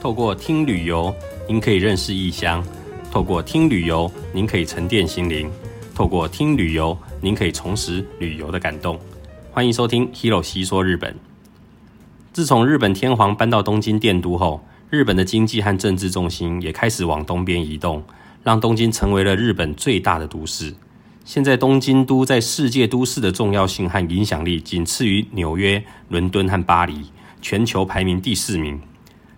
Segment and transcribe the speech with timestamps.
[0.00, 1.14] 透过听旅游，
[1.48, 2.62] 您可以认识异乡；
[3.10, 5.48] 透过听旅游，您可以沉淀心灵；
[5.94, 8.98] 透过听旅游，您可以重拾旅游的感动。
[9.50, 11.16] 欢迎收听 Hero 细说日本。
[12.32, 18.02] 自从日本天皇搬到东京殿都后，日本的经济和政治重心也开始往东边移动，
[18.44, 20.72] 让东京成为了日本最大的都市。
[21.24, 27.06] 现在东京都在世界都市的重要性和影响力，仅次于纽约、伦敦和巴黎，
[27.42, 28.80] 全球排名第四名。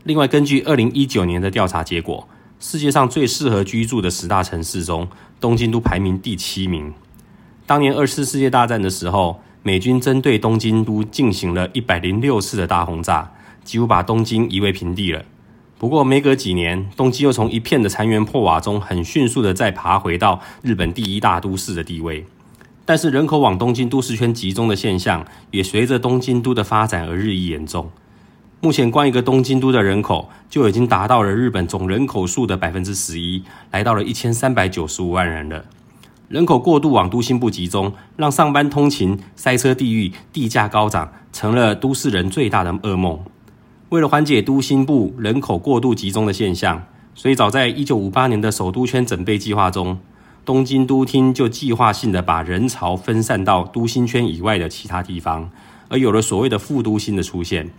[0.05, 2.27] 另外，根据二零一九年的调查结果，
[2.59, 5.07] 世界上最适合居住的十大城市中，
[5.39, 6.93] 东京都排名第七名。
[7.67, 13.31] 当年二次世界大战的时候，美军针对东京都进行了一百零六次的大轰炸，
[13.63, 15.23] 几乎把东京夷为平地了。
[15.77, 22.25] 不过，没隔几年，东京又从一片的残垣破瓦中，很迅速的再爬回到日本第一大都市的地位。
[22.87, 27.91] 但是，人口往东京都市圈集中的现象，也随着东京都的发展而日益严重。
[28.63, 35.65] 目前，光一个东京都的人口就已经达到了日本总人口数的百分之十一，来到了一千三百九十五万人了。
[36.29, 43.19] 人口过度往都心部集中，让上班通勤塞车地狱、地价高涨，成了都市人最大的噩梦。
[43.89, 46.83] 为了缓解都心部人口过度集中的现象，
[47.15, 49.99] 所以早在一九五八年的首都圈整备计划中，
[50.45, 55.51] 东京都厅就计划性的把人潮分散到都心圈以外的其他地方，
[55.89, 57.71] 而有了所谓的副都心的出现。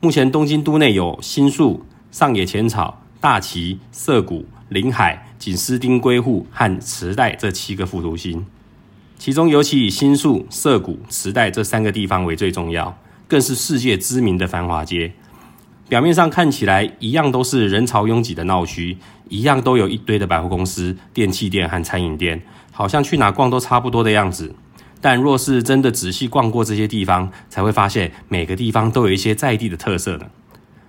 [0.00, 8.44] 目前东京都内有新宿、上野浅草、大崎、涩谷、临海、锦丝町、龟户和池袋这七个副都心，
[9.18, 15.12] 其中尤其以新宿、涩谷、池袋这三个地方为最重要，更是世界知名的繁华街。
[15.88, 18.98] 表面上看起来一样都是人潮拥挤的闹区，
[19.28, 22.42] 一样都有一堆的百货公司、电器店和餐饮店，
[22.72, 24.54] 好像去哪逛都差不多的样子。
[25.04, 30.24] 但若是真的仔细逛过这些地方，才会发现每个地方都有一些在地的特色呢。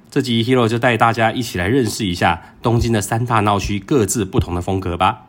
[0.10, 5.24] 这集 Hero 就带大家一起来认识一下东京的三大闹区各自不同的风格吧。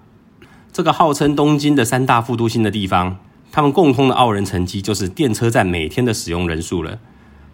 [0.73, 3.17] 这个号称东京的三大副都心的地方，
[3.51, 7.01] 他们共通的傲人成绩就是电车站每天的使用人数了。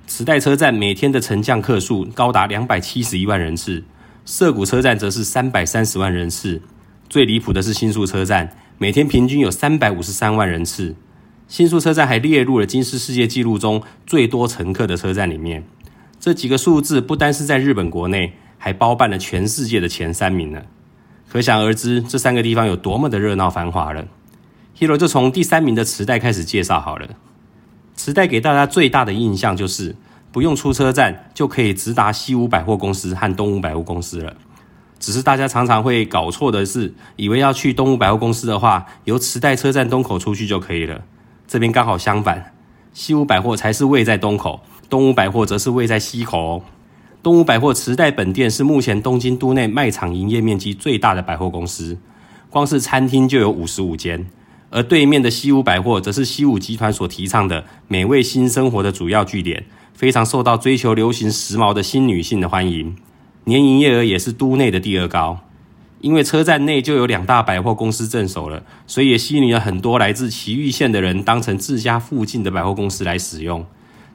[0.06, 3.82] 池袋车站每天的乘降客数高达两百七十一万人次，
[4.26, 6.60] 涩谷车站则是三百三十万人次。
[7.08, 10.94] 最离谱的是新宿车站，每天平均有三百五十三万人次。
[11.48, 15.64] 新宿车站还列入了金氏世界纪录中最多乘客的车站里面。
[16.18, 20.62] 这几个数字不单是在日本国内，还包办了全世界的前三名呢。
[21.28, 24.06] 可想而知，这三个地方有多么的热闹繁华了。
[24.78, 27.08] Hero 就从第三名的池袋开始介绍好了。
[27.96, 29.94] 池袋给大家最大的印象就是
[30.30, 34.34] 不用出车站就可以直达西武百货公司和东武百货公司了。
[34.98, 41.02] 只是大家常常会搞错的是，以为要去东武百货公司的话，由池袋车站东口出去就可以了。
[41.52, 42.54] 这边刚好相反，
[42.94, 46.62] 西武百货才是位在东口，东武百货则是位在西口哦。
[47.22, 51.98] 东武百货池袋本店是目前东京都内卖场营业面积最大的百货公司，
[52.48, 54.26] 光是餐厅就有五十五间。
[54.70, 62.96] 而对面的西武百货则是西武集团所提倡的美味新生活的主要据点，非常受到追求流行时髦的新女性的欢迎，
[63.44, 65.40] 年营业额也是都内的第二高。
[66.02, 73.64] 因为车站内就有两大百货公司镇守了，所以也吸引了很多来自埼玉县的人当成自家附近的百货公司来使用。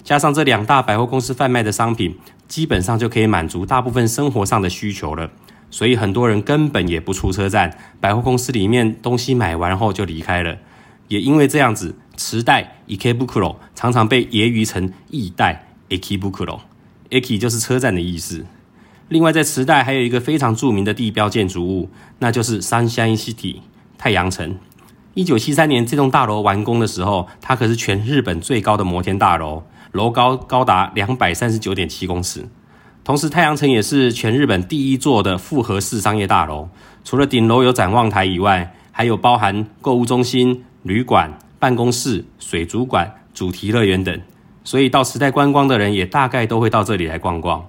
[0.03, 5.31] 加上这两大百货公司贩卖的商品，基本上就可以满足大部分生活上的需求了。
[5.71, 10.57] 所以很多人根本也不出车站，百货公司里面东西买完后就离开了。
[11.07, 18.45] 也因为这样子，池袋 Ikebukuro 常常被揶揄成“易代 Ikebukuro”，Ike 就是车站的意思。
[19.09, 23.57] 另外，在池袋还有一个非常著名的地标建筑物，那就是 Sunshine City
[23.97, 24.57] 太阳城。
[25.13, 29.63] 一九七三年这栋大楼完工的时候，它可是全日本最高的摩天大楼，
[29.94, 32.45] 楼高高达两百三十九点七公尺。
[33.06, 36.68] 同时，太阳城也是全日本第一座的复合式商业大楼，
[37.06, 44.22] 除了顶楼有展望台以外，还有包含购物中心、旅馆、办公室、水族馆、主题乐园等。
[44.66, 47.66] 所以到池袋观光的人也大概都会到这里来逛逛。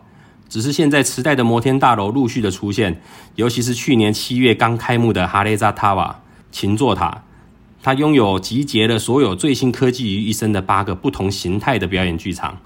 [0.49, 3.01] 只是现在池袋的摩天大楼陆续的出现，
[3.35, 6.21] 尤其是去年七月刚开幕的哈雷扎塔瓦
[6.51, 7.25] 琴座塔，
[7.83, 12.59] 它拥有集结了所有最新科技于一身的八个不同形态的表演剧场，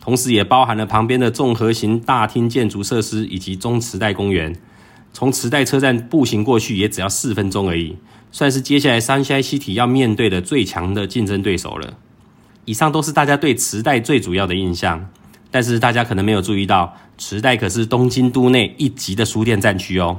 [0.00, 4.54] 同时也包含了旁边的综合型大厅建筑设施以及中池袋公园。
[5.12, 7.96] 从池袋车站步行过去也只要四分钟而已，
[8.32, 11.94] 算是接下来三西西体要面对的最强的竞争对手了。
[12.64, 15.08] 以上都是大家对磁带最主要的印象。
[15.54, 20.18] 但是大家可能没有注意到，池袋可是东京都内一级的书店战区哦。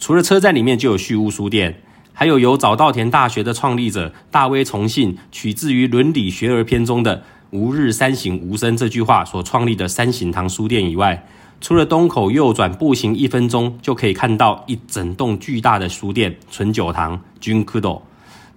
[0.00, 1.80] 除了车站里面就有旭屋书店，
[2.12, 11.24] 还有由早稻田大学的创立者大威重信取自于《伦理学而篇》中的“吾日三省吾身”这句话所创立的三省堂书店以外，
[11.60, 18.02] 除了东口右转步行一分钟就可以看到一整栋巨大的书店纯酒堂 Junkudo。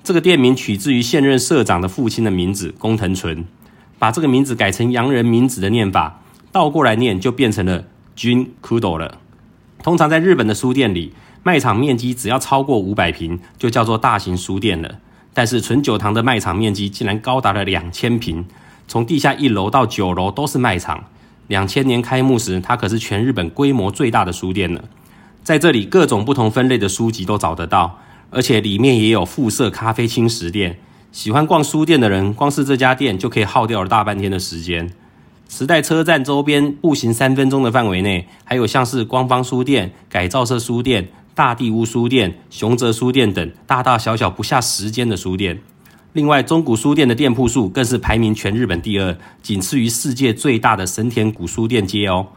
[0.03, 3.45] 这个店名取自于现任社长的父亲的名字工藤纯，
[4.01, 7.83] 把这个名字改成洋人名字的念法，倒过来念就变成了
[8.17, 9.19] Junkudo 了。
[9.83, 11.13] 通常在日本的书店里，
[11.43, 14.95] 卖场面积只要超过五百平，就叫做大型书店了。
[15.35, 18.43] 但是纯酒堂的卖场面积竟然高达了两千平，
[18.87, 21.03] 从地下一楼到九楼都是卖场。
[21.45, 24.83] 两千年开幕时，它可是全日本规模最大的书店了。
[25.43, 27.99] 在这里，各种不同分类的书籍都找得到，
[28.31, 30.79] 而且里面也有附设咖啡轻食店。
[31.11, 34.89] 喜欢逛书店的人，光是这家店就可以耗掉了大半天的时间。
[35.49, 41.09] 时代车站周边步行三分钟的范围内，还有像是光方书店、改造社书店。
[41.33, 45.61] 大地屋书店、雄泽书店等大大小小不下十间的书店，
[46.11, 52.27] 另外中古书店的店铺数更是排名全日本第二，仅次于世界最大的神田古书店街哦。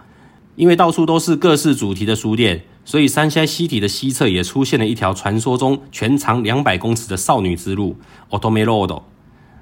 [0.54, 7.96] 因为到处都是各式主题的书店，所以山下西体的西侧也出现了一条传说中全长两百公尺的少女之路
[8.30, 9.02] Otome r o d。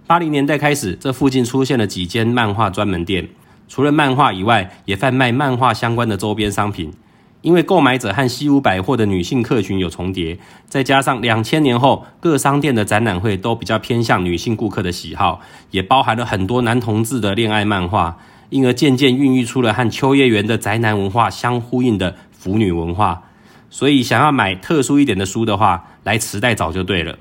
[0.07, 3.29] 八零年代开始，这附近出现了几间漫画专门店，
[3.69, 6.93] 除了漫画以外，也贩卖漫画相关的周边商品。
[7.41, 15.41] 因为购买者和西武百货的女性客群有重叠，再加上两千年后各商店的展览会都比较偏向女性顾客的喜好，
[15.73, 18.17] 也包含了很多男同志的恋爱漫画，
[18.51, 23.23] 因而渐渐孕育出了和秋叶原的宅男文化相呼应的腐女文化。
[23.71, 27.17] 所以想要买特殊一点的书的话，来磁带找就对了。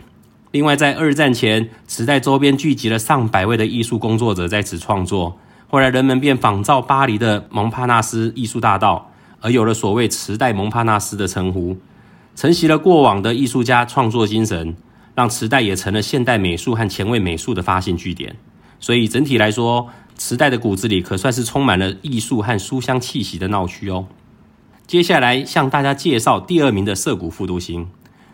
[0.49, 5.37] 另外，在二战前，磁带周边聚集了上百位的艺术工作者在此创作，
[5.69, 9.11] 后来人们便仿照巴黎的蒙帕纳斯艺术大道。
[9.39, 11.77] 而有了所谓“磁带蒙帕纳斯”的称呼，
[12.35, 14.75] 承袭了过往的艺术家创作精神，
[15.15, 18.35] 让磁带也成了现代美术和前卫美术的发现据点。
[18.79, 24.05] 所以整体来说，磁带的骨子里可算是充满了艺术和书香气息的闹区哦。
[24.91, 27.87] 接下来向大家介绍第二名的涩谷复读星。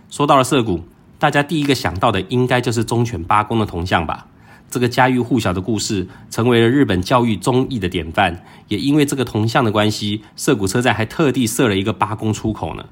[0.10, 0.82] 说到了涩谷，
[1.20, 4.26] 大家第一个想到的应该就是忠犬八公的铜像吧？
[4.68, 8.44] 这个家喻户晓的故事，成为了日本教育忠义的典范。
[8.70, 12.86] 也因为这个铜像的关系，涩谷车站还特地设了一个八公出口呢。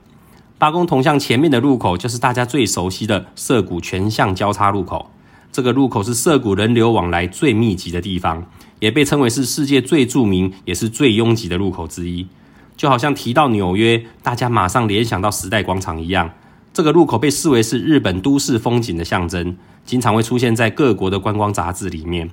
[0.60, 5.10] 八公铜像前面的入口，就是大家最熟悉的涩谷全向交叉路口。
[5.52, 8.46] 这个入口是涩谷人流往来最密集的地方，
[8.80, 12.28] 也被称为是世界最著名也是最拥挤的路口之一。
[12.76, 16.30] 就好像提到纽约，大家马上联想到时代广场一样。
[16.74, 19.56] 这个路口被视为是日本都市风景的象征。
[19.86, 22.28] 经常会出现在各国的观光杂志里面。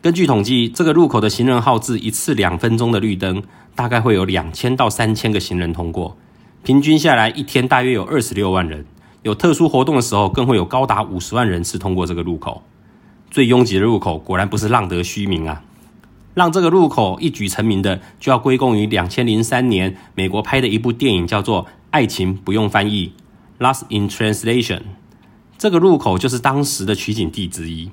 [0.00, 3.42] 根据统计，这个路口的行人号志一次两分钟的绿灯，
[3.74, 6.16] 大概会有两千到三千个行人通过，
[6.62, 8.86] 平均下来一天大约有二十六万人。
[9.22, 12.62] 有特殊活动的时候，更会有高达五十万人次通过这个路口。
[13.30, 15.60] 最拥挤的入口果然不是浪得虚名啊！
[16.34, 23.12] 让这个入口一举成名的，就要归功于两千零三年美国拍的一部电影，叫做《爱情不用翻译》
[23.64, 24.80] （Lost in Translation）。
[25.56, 27.90] 这个入口就是当时的取景地之一。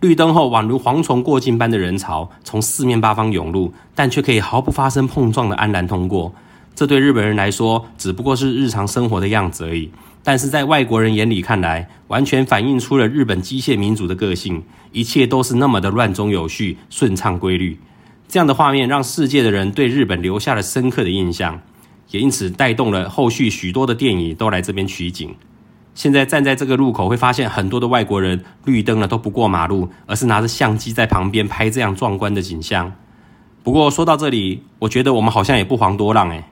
[0.00, 6.32] 绿灯后，宛如蝗虫过境般的人潮从四面八方涌入，但却可以毫不发生碰撞的安然通过。
[6.74, 9.90] 这对日本人来说，只不过是日常生活的样子而已。
[10.26, 17.78] 但是在外国人眼里看来，完全反映出了日本机械民族的个性，一切都是那么的乱中有序、顺畅规律。
[18.26, 21.60] 这样的画面让世界的人对日本留下了深刻的印象，
[22.10, 25.32] 也因此带动了后续许多的电影都来这边取景。
[25.94, 32.92] 现在站在这个路口，会发现很多的外国人绿灯了都不过马路，而是拿着相机在旁边拍这样壮观的景象。
[33.62, 36.42] 不过说到这里，我觉得我们好像也不遑多让诶，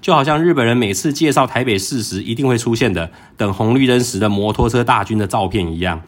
[0.00, 6.00] 就好像日本人每次介绍台北市时一定会出现的等红绿灯时的摩托车大军的照片一样。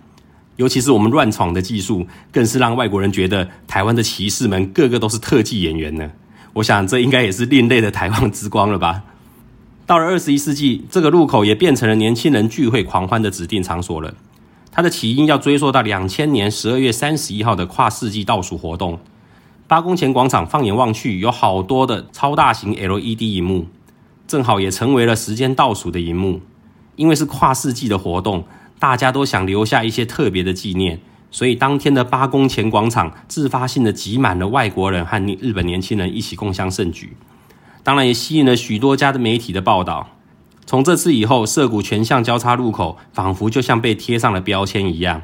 [0.56, 6.10] 尤其是我们乱闯的技术，更是让外国人觉得台湾的骑士们个个都是特技演员呢。
[6.54, 9.02] 我想这应该也是另类的台湾之光了吧。
[9.86, 14.14] 到了二十一世纪，这个路口也变成了年轻人聚会狂欢的指定场所了。
[14.70, 18.98] 它的起因要追溯到两千年十二月三十一号的跨世纪倒数活动。
[19.66, 23.66] 八公前广场放眼望去，有好多的超大型 LED 荧幕，
[24.32, 26.40] 正好也成为了时间倒数的荧幕。
[26.96, 28.46] 因为是跨世纪的活动，
[28.78, 30.98] 大家都想留下一些特别的纪念，
[31.30, 37.14] 所以当天的八公前广场自发性的挤满了外国人和日本年轻人一起共襄盛举。
[37.82, 40.08] 当然也吸引了许多家的媒体的报道。
[40.64, 45.22] 从这次以后，涩谷全向交叉路口仿佛就像被贴上了标签一样。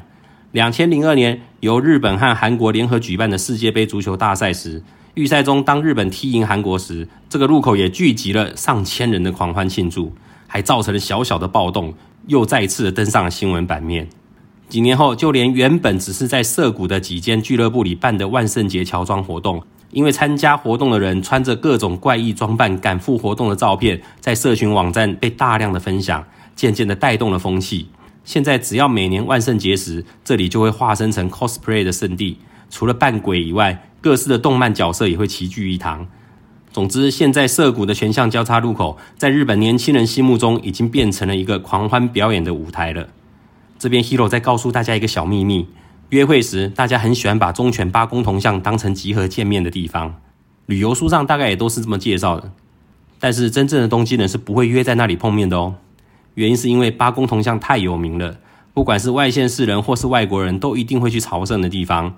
[0.51, 4.83] 两千零二年由日本和韩国联合举办的世界杯足球大赛时，
[5.15, 10.13] 预赛中当日本踢赢韩国时，这个路口也聚集了上千人的狂欢庆祝，
[10.47, 11.93] 还造成了小小的暴动，
[12.27, 14.07] 又再次登上了新闻版面。
[14.69, 19.61] 几年后，就连原本只是在涩谷的几间俱乐部里办的万圣节乔装活动。
[19.91, 26.23] 因为参加活动的人穿着各种怪异装扮赶赴活动的照片，在社群网站被大量的分享，
[26.55, 27.87] 渐渐的带动了风气。
[28.23, 32.37] 现在只要每年万圣节时，这里就会化身成 cosplay 的圣地。
[32.69, 36.07] 除了扮鬼以外，各式的动漫角色也会齐聚一堂。
[36.71, 43.07] 总之，现在涩谷的全向交叉路口，在日本年轻人心目中已经变成了一个狂欢表演的舞台了。
[43.79, 45.67] 这边 Hero 再告诉大家一个小秘密：
[46.09, 50.15] 约会时，大家很喜欢把忠犬八公铜像当成集合见面的地方。
[50.67, 52.51] 旅游书上大概也都是这么介绍的。
[53.19, 55.75] 但是真正的东京人是不会约在那里碰面的哦。
[56.35, 58.37] 原因是因为八公铜像太有名了，
[58.73, 62.15] 不管是外县市人或是外国人都一定会去朝圣的地方。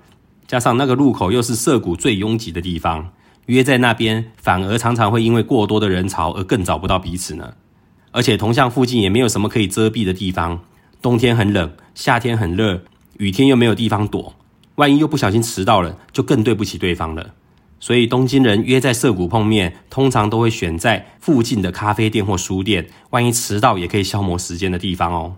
[0.52, 3.10] 加上那个路口又是涩谷最拥挤的地方。
[3.46, 7.54] 约在那边，反而常常会因为过多的人潮而更找不到彼此呢。
[8.10, 10.60] 而且铜像附近也没有什么可以遮蔽的地方，
[11.00, 12.82] 冬天很冷，夏天很热，
[13.16, 14.34] 雨天又没有地方躲，
[14.74, 17.30] 万一又不小心迟到了，就更对不起对方了。
[17.80, 25.36] 所以东京人约在涩谷碰面，通常都会选在附近的咖啡店或书店，万一迟到也可以消磨时间的地方哦。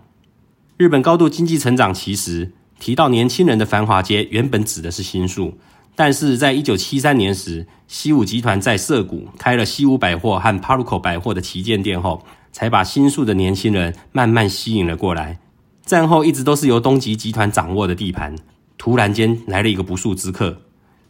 [0.75, 5.57] 日本高度经济成长其实提到年轻人的繁华街，原本指的是新宿。
[5.95, 15.39] 但是在一九七三年时，西武集团在涩谷开了西武百货和 Paruco 百货的旗舰店后，才把新宿的年轻人慢慢吸引了过来。
[15.85, 18.35] 战后一直都是由东极集团掌握的地盘，
[18.77, 20.61] 突然间来了一个不速之客。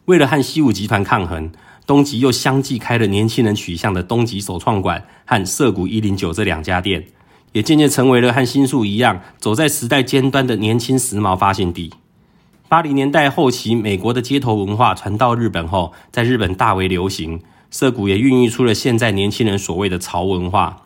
[0.06, 1.52] 为了和西武集团抗衡，
[1.88, 7.04] 东极又相继开了年轻人取向的东极首创馆和涩谷一零九这两家店，
[7.56, 11.94] 也渐渐成为了和新宿一样走在时代尖端的年轻时髦发现地。
[12.68, 17.40] 八零年代后期，美国的街头文化传到日本后，在日本大为流行。
[17.72, 20.84] 涩谷也孕育出了现在年轻人所谓的潮文化。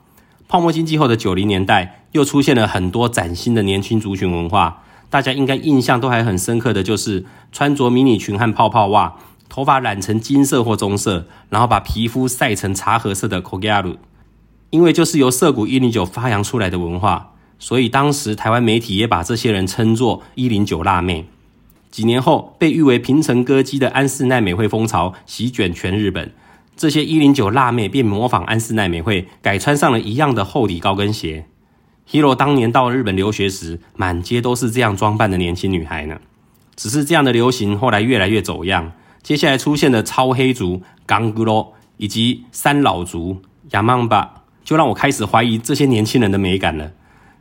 [0.48, 4.84] 泡沫经济后的九零年代，又出现了很多崭新的年轻族群文化。
[5.10, 9.16] 大家应该印象都还很深刻的就是穿着迷你裙和泡泡袜，
[9.50, 13.96] 头发染成金色或棕色，然后把皮肤晒成茶褐色的 Kogaru。
[14.70, 21.26] 因为就是由涩谷一零九发扬出来的文化，所以当时台湾媒体也把这些人称作一零九辣妹。
[21.90, 26.32] 几年后，被誉为平成歌姬的安室奈美惠风潮席卷全日本，
[26.78, 31.48] 这些一零九辣妹便模仿安室奈美惠，改穿上了一样的厚底高跟鞋。
[32.08, 36.20] Hero 当年到日本留学时，满街都是这样装扮的年轻女孩呢。
[36.76, 44.28] 只是这样的流行后来越来越走样，接下来出现的超黑族 Ganguro 以及三老族 Yamamba，
[44.70, 46.92] 就让我开始怀疑这些年轻人的美感了。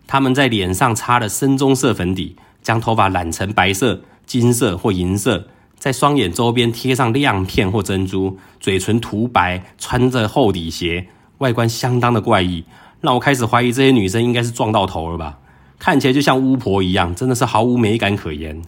[0.06, 4.00] 他们在脸上擦了深棕色粉底，将头发染成白色。
[4.24, 5.46] 金色或银色，
[5.78, 12.64] 在双眼周边贴上亮片或珍珠，嘴唇涂白，穿着厚底鞋，外观相当的怪异，
[13.02, 15.38] 让我开始怀疑这些女生应该是撞到头了吧？
[15.78, 18.62] 看起来就像巫婆一样，真的是毫无美感可言。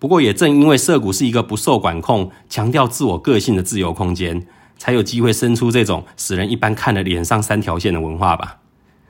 [0.00, 4.44] 不过也正因为涩谷是一个不受管控、强调自我个性的自由空间，
[4.80, 8.56] 才有机会生出这种使人一般看了脸上三条线的文化吧。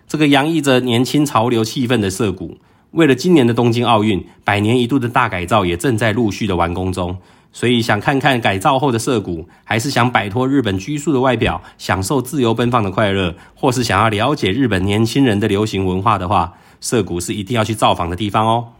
[0.08, 2.58] 这个洋溢着年轻潮流气氛的涩谷。
[2.90, 7.16] 为了今年的东京奥运，百年一度的大改造也正在陆续的完工中，
[7.52, 18.70] 所以想看看改造后的涩谷，还是想摆脱日本拘束的外表，享受自由奔放的快乐，或是想要了解日本年轻人的流行文化的话，涩谷是一定要去造访的地方哦。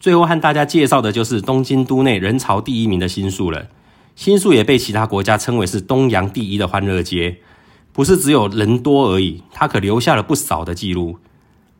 [0.00, 3.68] 最后和大家介绍的就是东京都内人潮第一名的新宿了。
[4.14, 7.38] 新宿也被其他国家称为是东洋第一的欢乐街，
[7.92, 11.18] 不是只有人多而已，它可留下了不少的记录。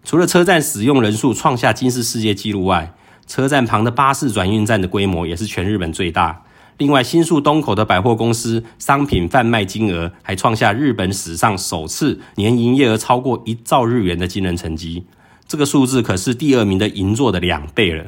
[0.05, 2.95] 除了车站使用人数创下今世世界纪录外，
[3.27, 6.43] 车站旁的巴士转运站的规模也是全日本最大。
[6.79, 15.05] 另外，新宿东口的百货公司商品贩卖金额还创下日本史上首次年营业额超过一兆日元的惊人成绩。
[15.47, 18.07] 这个数字可是第二名的银座的两倍了。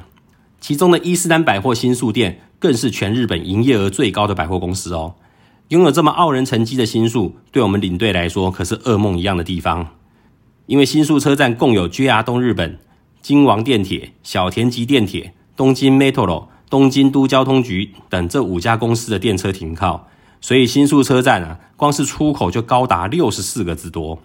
[0.60, 5.16] 其中的伊斯丹百货新宿店更是全日本营业额最高的百货公司哦。
[5.68, 9.86] 拥有这么傲人成绩的新宿，对我们领队来说可是噩梦一样的地方。
[10.64, 12.78] 因为新宿车站共有 JR 东日本、
[13.20, 20.08] 京王电铁、小田急电铁、东京 Metro、东京都交通局等这五家公司的电车停靠，
[20.40, 24.18] 所以新宿车站啊，光是出口就高达六十四个之多。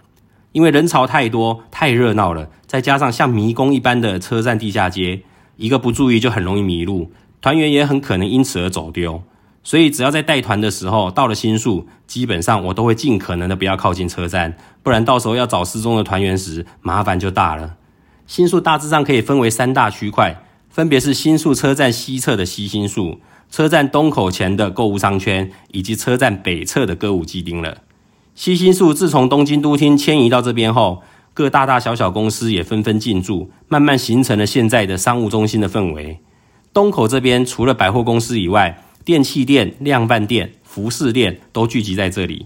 [0.54, 5.24] 因为人潮太多、太热闹了，再加上像迷宫一般的车站地下街，
[5.58, 9.22] 一个不注意就很容易迷路，团员也很可能因此而走丢。
[9.62, 17.76] 所以，只要在带团的时候到了新宿，基本上我都会尽可能的不要靠近车站，不然到时候要找失踪的团员时，麻烦就大了。
[18.26, 23.20] 新宿大致上可以分为三大区块，分别是新宿车站西侧的西新宿、
[23.52, 27.80] 车站东口前的购物商圈，以及车站北侧的歌舞伎町了。
[28.34, 31.04] 西新宿自从东京都厅迁移到这边后，
[31.34, 36.20] 各大大小小公司也纷纷进驻，慢慢形成了现在的商务中心的氛围。
[36.72, 42.46] 东口这边除了百货公司以外，电器店、量贩店、服饰店都聚集在这里。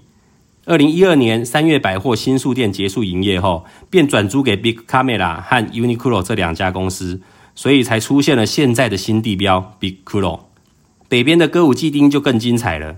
[0.66, 7.20] 二零一二年三月百货新宿店结束营业后，便转租给 Big Camera 和 Uniqlo 这两家公司，
[7.54, 10.40] 所以才出现了现在的新地标 Big Clo。
[11.10, 12.96] 北边的歌舞伎町就更精彩了，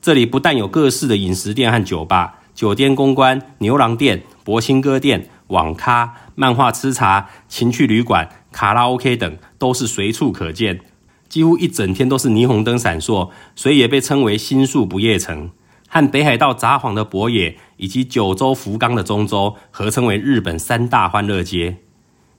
[0.00, 10.80] 这里不但有各式的饮食店和酒吧、酒店公关、牛郎店、博兴歌店、网咖、漫画吃茶、情趣旅馆、卡拉 OK 等，都是随处可见，
[11.28, 15.50] 几乎一整天都是霓虹灯闪烁，所以也被称为新宿不夜城。
[15.90, 21.78] 和北海道札幌的博野以及九州福冈的中州合称为日本三大欢乐街。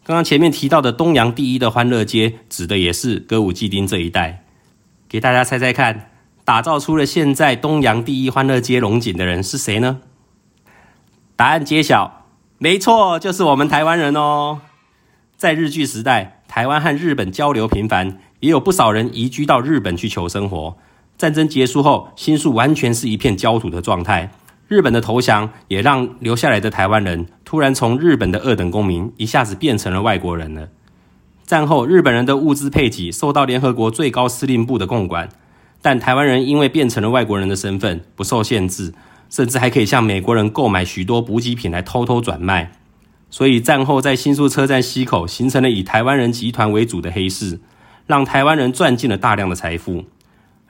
[0.04, 4.44] 刚刚前面提到的东洋第一的欢乐街，指的也是歌舞伎町这一带。
[5.08, 6.12] 给大家猜猜看，
[6.46, 10.02] 打造出了现在东洋第一欢乐街龙井的人是谁呢？
[11.36, 12.26] 答案揭晓，
[12.60, 14.62] 没错，就是我们台湾人哦。
[15.40, 20.76] 在日据时代，台湾和日本交流频繁，也有不少人移居到日本去求生活。
[21.18, 24.30] 战争结束后，新宿完全是一片焦土的状态。
[24.68, 30.68] 日本的投降也让留下来的台湾人突然从日本的二等公民一下子变成了外国人了。
[31.46, 35.30] 战后，日本人的物资配给受到联合国最高司令部的控管，
[35.82, 38.94] 但台湾人因为变成了外国人的身份，不受限制，
[39.30, 42.74] 甚至还可以向美国人购买许多补给品来偷偷转卖。
[43.30, 47.60] 所以战后在新宿车站西口形成了以台湾人集团为主的黑市，
[48.08, 50.06] 让台湾人赚进了大量的财富。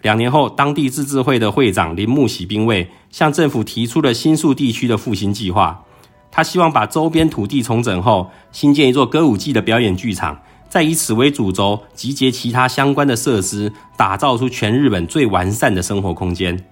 [0.01, 5.83] 两年后，当地自治会的会长铃木喜兵卫向政府提出了新宿地区的复兴计划。
[6.31, 10.39] 他希望把周边土地重整后，新建一座歌舞伎的表演剧场，
[10.69, 16.63] 再以此为主轴，集结其他相关的设施，打造出全日本最完善的生活空间。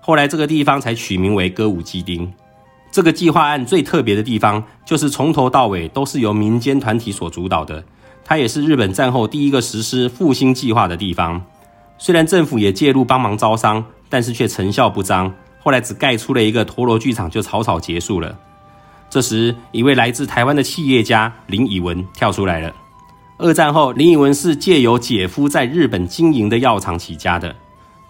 [0.00, 2.32] 后来，这个地方才取名为歌舞伎町。
[2.90, 7.84] 这个计划案最特别的地方，就是从头到尾都是由民间团体所主导的。
[8.24, 11.42] 它也是日本战后第一个实施复兴计划的地方。
[11.98, 15.34] 虽然政府也介入帮忙招商，但是却成效不彰。
[15.60, 18.38] 后来只盖出了一个陀螺剧场，就草草结束了。
[19.10, 22.72] 这时，一位来自台湾的企业家林以文跳出来了。
[23.38, 27.54] 二战后，林以文是借由姐夫在日本经营的药厂起家的。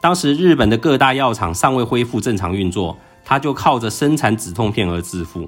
[0.01, 2.97] 当时日本的各大药厂尚未恢复正常运作，
[3.29, 5.47] 他就靠着生产止痛片而致富，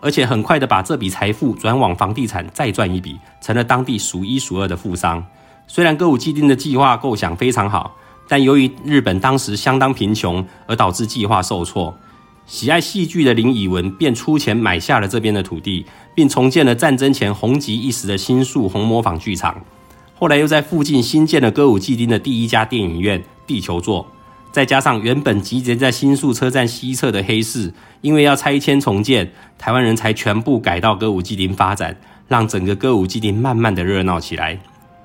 [0.00, 5.24] 而且很快的把这笔财富转往房地产，再赚一笔，成了当地数一数二的富商。
[5.66, 7.96] 虽然歌舞伎町的计划构想非常好，
[8.28, 11.96] 但由于日本当时相当贫穷，而导致计划受挫。
[12.44, 19.58] 喜爱戏剧的林以文便出钱买下了这边的土地，并重建了战争前红极一时的新宿红磨坊剧场。
[20.14, 24.06] 后来又在附近新建了歌舞伎町的第一家电影院地球座。
[24.52, 31.96] 再加上原本集结在新宿车站西侧的黑市，因为要拆迁重建，台湾人才全部改到歌舞伎町发展，
[32.28, 34.60] 让整个歌舞伎町慢慢的热闹起来。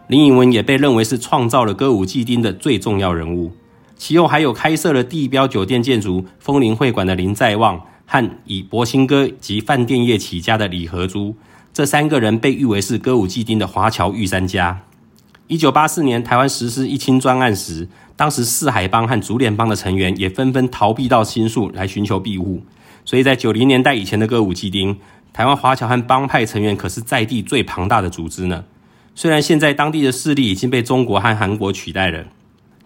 [0.08, 3.54] 林颖文也被认为是创造了歌舞伎町的最重要人物。
[3.96, 11.34] 其后还有开设了地标酒店建筑风铃会馆的林在旺，和以博兴哥及饭店业起家的李和珠，
[11.74, 14.82] 这三个人被誉为是歌舞伎町的华侨御三家。
[15.48, 22.62] 一九八四年台湾实施一清专案时，当时四海帮和竹联帮的成员也纷纷逃避到新宿来寻求庇护。
[23.06, 24.98] 所以在九零年代以前的歌舞伎町，
[25.32, 28.66] 台湾华侨和帮派成员可是在地最庞大的组织呢。
[29.16, 32.26] 虽然现在当地的势力已经被中国和韩国取代了，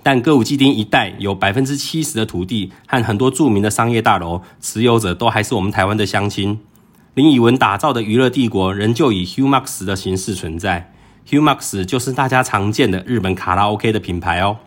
[0.04, 6.60] 但歌舞伎町一带有百分之七十的土地和很多著名的商业大楼，持有者都还是我们台湾的乡亲。
[7.13, 10.94] 林以文打造的娱乐帝国仍旧以 Humax 的形式存在
[11.30, 14.58] ，Humax 就是大家常见的日本卡拉 OK 的品牌哦。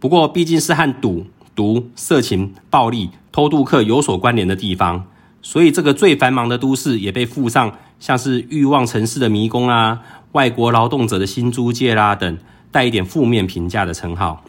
[0.00, 5.04] 不过毕竟是和赌、毒、色情、暴力、偷渡客有所关联的地方，
[5.42, 10.00] 所以这个最繁忙的都市也被附上像是欲望城市的迷宫啊。
[10.32, 12.38] 外国劳动者的新租界啦等
[12.70, 14.42] 带一点负面评价的称号。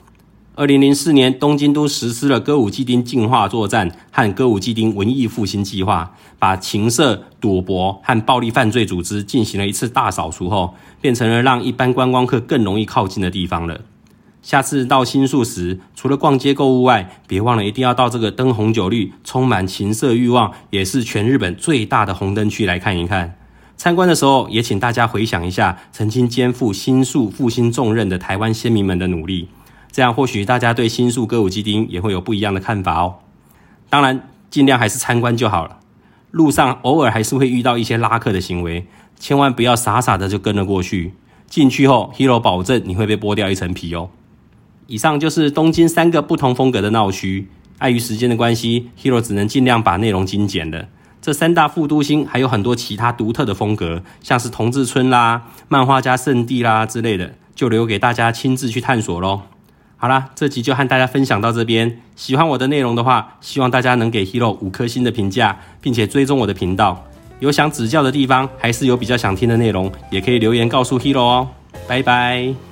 [0.53, 13.81] 二零零四年，东京都实施了歌舞伎町净化作战和歌舞伎町文艺复兴计划，把情色、赌博和暴力犯罪组织进行了一次大扫除后，变成了让一般观光客更容易靠近的地方了。
[14.41, 23.37] 下次到新宿时，除了逛街购物外，别忘了一定要到这个灯红酒绿、充满情色欲望，也是全日本最大的红灯区来看一看。
[23.77, 29.49] 参观的时候，也请大家回想一下曾经肩负新宿复兴重任的台湾先民们的努力，
[29.91, 33.15] 这样或许大家对新宿歌舞伎町也会有不一样的看法哦。
[33.89, 35.77] 当然，尽量还是参观就好了。
[36.31, 38.87] 路上偶尔还是会遇到一些拉客的行为，
[39.19, 41.13] 千万不要傻傻的就跟了过去。
[41.47, 44.09] 进去后，Hero 保证你会被剥掉一层皮哦。
[44.87, 47.47] 以上就是东京三个不同风格的闹区。
[47.77, 50.87] 碍于时间的关系，Hero 只能尽量把内容精简了。
[51.21, 59.41] 这三大副都心还有很多其他独特的风格，像是同志村啦、漫画家圣地啦之类的，就留给大家亲自去探索喽。
[59.97, 62.01] 好啦，这集就和大家分享到这边。
[62.15, 67.05] 喜欢我的内容的话，希望大家能给 Hero 五颗星的评价，并且追踪我的频道。
[67.39, 71.47] 有想指教的地方，还是有比较想听的内容，也可以留言告诉 Hero 哦。
[71.87, 72.70] 拜拜。